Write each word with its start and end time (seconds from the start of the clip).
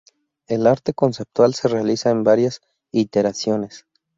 El 0.47 0.65
arte 0.65 0.95
conceptual 0.95 1.53
se 1.53 1.67
realiza 1.67 2.09
en 2.09 2.23
varias 2.23 2.61
iteraciones. 2.91 3.85